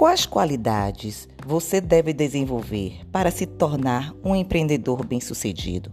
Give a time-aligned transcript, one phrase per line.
[0.00, 5.92] Quais qualidades você deve desenvolver para se tornar um empreendedor bem-sucedido?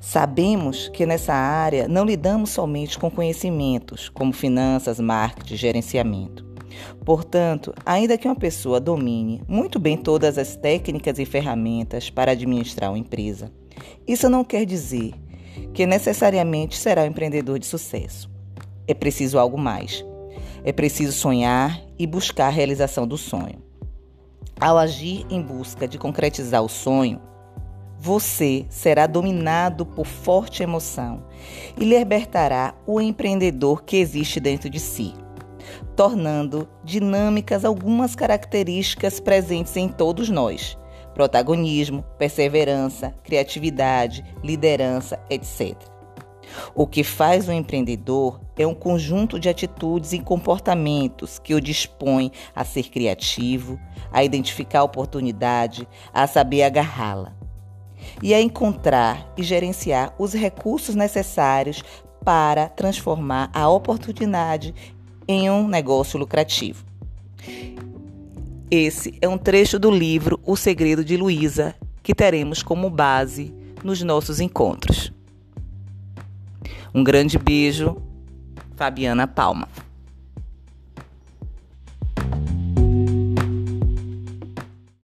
[0.00, 6.46] Sabemos que nessa área não lidamos somente com conhecimentos como finanças, marketing, gerenciamento.
[7.04, 12.92] Portanto, ainda que uma pessoa domine muito bem todas as técnicas e ferramentas para administrar
[12.92, 13.50] uma empresa,
[14.06, 15.12] isso não quer dizer
[15.74, 18.30] que necessariamente será um empreendedor de sucesso.
[18.86, 20.06] É preciso algo mais.
[20.62, 23.62] É preciso sonhar e buscar a realização do sonho.
[24.60, 27.20] Ao agir em busca de concretizar o sonho,
[27.98, 31.24] você será dominado por forte emoção
[31.76, 35.14] e libertará o empreendedor que existe dentro de si,
[35.96, 40.78] tornando dinâmicas algumas características presentes em todos nós:
[41.12, 45.97] protagonismo, perseverança, criatividade, liderança, etc.
[46.74, 52.32] O que faz um empreendedor é um conjunto de atitudes e comportamentos que o dispõe
[52.54, 53.78] a ser criativo,
[54.12, 57.38] a identificar a oportunidade, a saber agarrá-la
[58.22, 61.82] e a encontrar e gerenciar os recursos necessários
[62.24, 64.74] para transformar a oportunidade
[65.26, 66.84] em um negócio lucrativo.
[68.70, 74.02] Esse é um trecho do livro O Segredo de Luísa, que teremos como base nos
[74.02, 75.12] nossos encontros.
[76.94, 77.96] Um grande beijo,
[78.76, 79.68] Fabiana Palma.